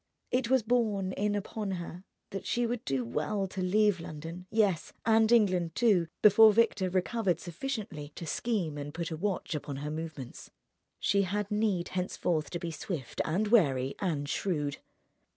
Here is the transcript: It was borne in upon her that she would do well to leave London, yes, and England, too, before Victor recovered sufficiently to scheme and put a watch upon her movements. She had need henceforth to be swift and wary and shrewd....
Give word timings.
It 0.31 0.49
was 0.49 0.63
borne 0.63 1.11
in 1.11 1.35
upon 1.35 1.73
her 1.73 2.03
that 2.31 2.47
she 2.47 2.65
would 2.65 2.83
do 2.85 3.05
well 3.05 3.45
to 3.45 3.61
leave 3.61 3.99
London, 3.99 4.47
yes, 4.49 4.93
and 5.05 5.31
England, 5.31 5.75
too, 5.75 6.07
before 6.23 6.51
Victor 6.51 6.89
recovered 6.89 7.39
sufficiently 7.39 8.09
to 8.15 8.25
scheme 8.25 8.79
and 8.79 8.95
put 8.95 9.11
a 9.11 9.15
watch 9.15 9.53
upon 9.53 9.75
her 9.75 9.91
movements. 9.91 10.49
She 10.99 11.21
had 11.21 11.51
need 11.51 11.89
henceforth 11.89 12.49
to 12.49 12.57
be 12.57 12.71
swift 12.71 13.21
and 13.23 13.49
wary 13.49 13.93
and 13.99 14.27
shrewd.... 14.27 14.77